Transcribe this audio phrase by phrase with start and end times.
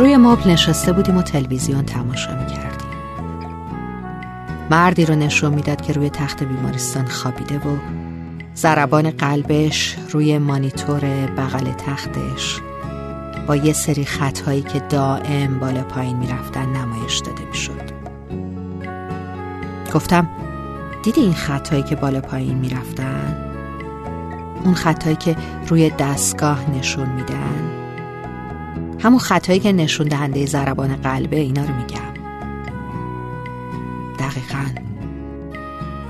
[0.00, 2.90] روی مبل نشسته بودیم و تلویزیون تماشا می‌کردیم.
[4.70, 7.76] مردی رو نشون می‌داد که روی تخت بیمارستان خوابیده و
[8.56, 12.60] ضربان قلبش روی مانیتور بغل تختش
[13.46, 17.90] با یه سری خطهایی که دائم بالا پایین می‌رفتن نمایش داده می‌شد.
[19.94, 20.28] گفتم
[21.02, 23.36] دیدی این خطهایی که بالا پایین می‌رفتن؟
[24.64, 25.36] اون خطهایی که
[25.68, 27.79] روی دستگاه نشون میدن.
[29.02, 32.10] همون خطایی که نشون دهنده ضربان قلبه اینا رو میگم.
[34.18, 34.80] دقیقا.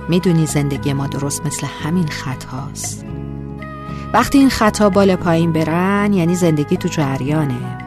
[0.08, 3.04] می‌دونی زندگی ما درست مثل همین خط هاست
[4.12, 7.78] وقتی این خطا بالا پایین برن یعنی زندگی تو جریانه.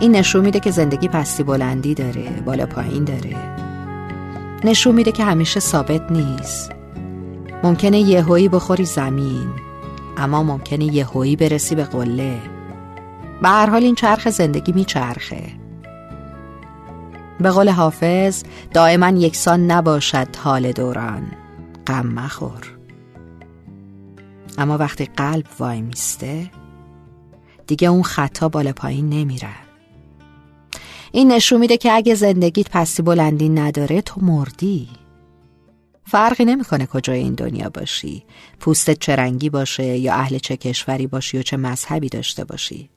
[0.00, 3.36] این نشون میده که زندگی پستی بلندی داره بالا پایین داره.
[4.64, 6.72] نشون میده که همیشه ثابت نیست.
[7.62, 9.48] ممکنه یهویی بخوری زمین
[10.16, 12.53] اما ممکنه یهویی برسی به قله.
[13.42, 15.42] به هر حال این چرخ زندگی میچرخه
[17.40, 21.32] به قول حافظ دائما یکسان نباشد حال دوران.
[21.86, 22.76] غم مخور.
[24.58, 26.50] اما وقتی قلب وای میسته
[27.66, 29.54] دیگه اون خطا بالا پایین نمیرن
[31.12, 34.88] این نشون میده که اگه زندگیت پستی بلندی نداره تو مردی.
[36.06, 38.24] فرقی نمی‌کنه کجای این دنیا باشی.
[38.60, 42.90] پوستت چه رنگی باشه یا اهل چه کشوری باشی و چه مذهبی داشته باشی.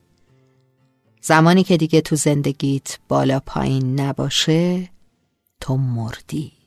[1.22, 4.88] زمانی که دیگه تو زندگیت بالا پایین نباشه
[5.60, 6.57] تو مردی.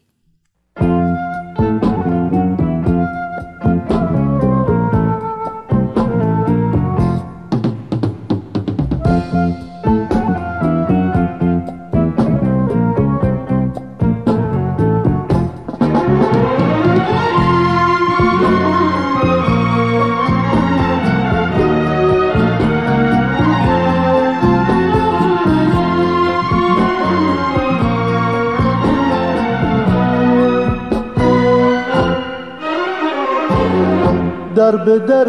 [34.72, 35.28] در به در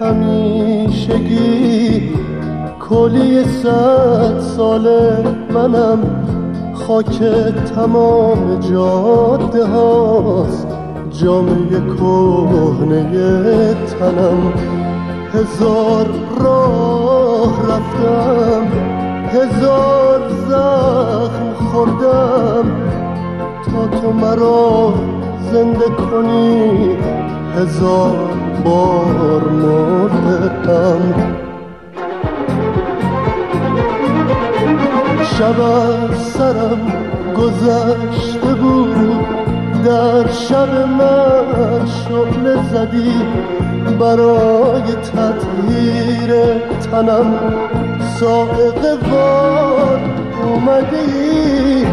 [0.00, 1.42] همیشگی.
[2.88, 5.98] کلی صد ساله منم
[6.74, 7.22] خاک
[7.74, 10.66] تمام جاده هاست.
[11.10, 14.52] جامعه کهنه تنم.
[15.34, 16.06] هزار
[16.40, 18.66] راه رفتم.
[19.28, 22.66] هزار زخم خوردم.
[23.64, 24.94] تا تو مرا
[25.52, 26.96] زنده کنی
[27.56, 29.42] هزار بار
[35.38, 35.60] شب
[36.14, 36.92] سرم
[37.36, 39.26] گذشته بود
[39.84, 43.12] در شب من شعله زدی
[44.00, 46.30] برای تطهیر
[46.90, 47.34] تنم
[48.20, 50.00] سائق وار
[50.44, 51.86] اومدی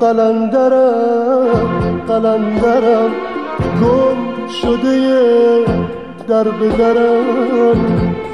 [0.00, 1.70] قلندرم
[2.08, 3.10] قلندرم
[3.80, 7.76] گم شده در بدرم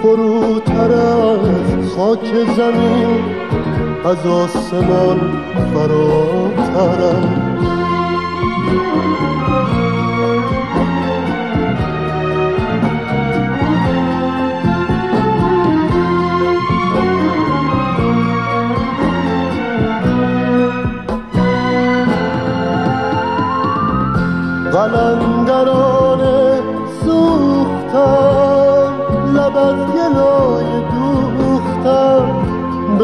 [0.02, 3.24] فروتر از خاک زمین
[4.04, 5.20] از آسمان
[5.74, 7.50] فراترم.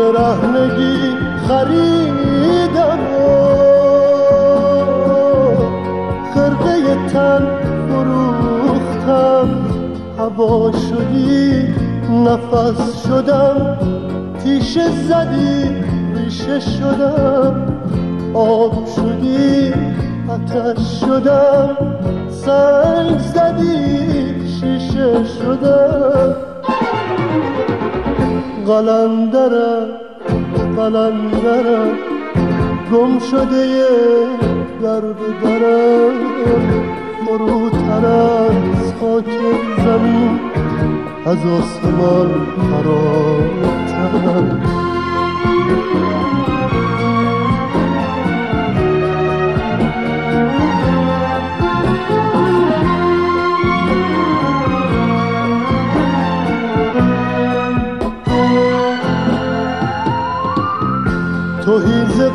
[0.07, 1.15] به رهنگی
[1.49, 2.99] خریدم
[6.35, 7.47] خرقه تن
[7.89, 9.49] فروختم.
[10.19, 11.75] هوا شدی
[12.11, 13.79] نفس شدم.
[14.45, 15.77] تیشه زدی
[16.15, 17.55] ریشه شدم.
[18.35, 19.73] آب شدی
[20.29, 21.77] آتش شدم.
[22.31, 26.46] سنگ زدی شیشه شدم.
[28.67, 29.89] قلندرم
[30.77, 31.99] قلندرم
[32.93, 33.85] گم شده
[34.83, 35.01] در
[35.43, 36.17] درم
[37.27, 39.25] فروتر از خاک
[39.85, 40.41] زمین
[41.27, 42.31] از آسمان
[42.71, 43.36] فراترم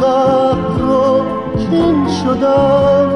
[0.01, 1.21] هیز رو
[1.57, 3.09] کین شدم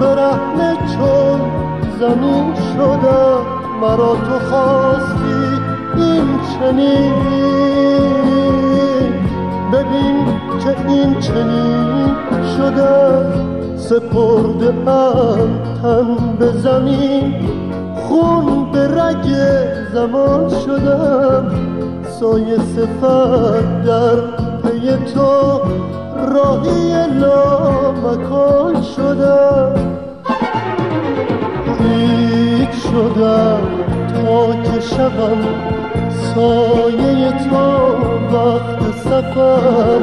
[0.00, 1.40] برهنه چون
[2.00, 3.60] زمین شدم.
[3.80, 5.60] مرا تو خواستی
[5.96, 6.28] این
[6.58, 7.14] چنین.
[9.72, 10.26] ببین
[10.64, 12.16] که این چنین
[12.56, 13.26] شده
[13.76, 15.48] سپرده ام
[15.82, 17.34] تن به زمین.
[17.94, 19.26] خون به رگ
[19.94, 21.50] زمان شدم
[22.20, 24.16] سایه صفت در
[24.62, 25.79] پی تو.
[26.26, 26.92] راهی
[28.04, 29.74] مکان شدم.
[31.80, 33.60] هیچ شدم
[34.14, 34.80] تا که
[36.34, 37.66] سایه تو
[38.36, 40.00] وقت سفر.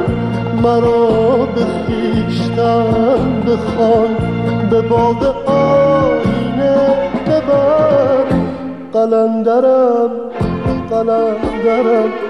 [0.62, 4.16] مرا به خیشتن بخوان
[4.70, 6.78] به باغ آینه
[7.26, 8.24] ببر.
[8.92, 10.10] قلندرم
[10.90, 12.27] قلندرم.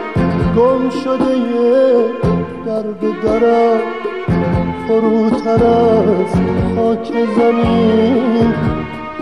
[0.57, 1.35] گم شده
[2.67, 3.81] در به درم
[4.89, 6.33] فروتر از
[6.77, 8.55] خاک زمین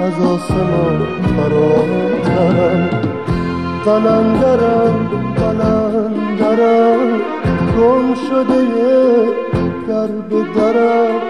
[0.01, 1.07] از آسمان
[1.37, 2.91] فراترم.
[3.85, 7.21] قلندرم قلندرم
[7.79, 8.61] گم شده
[9.89, 11.21] در به درم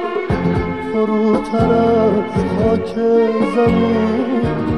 [0.93, 2.95] فروتر از خاک
[3.57, 4.76] زمین.